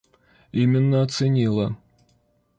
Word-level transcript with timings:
Именно 0.51 1.03
оценила. 1.03 1.77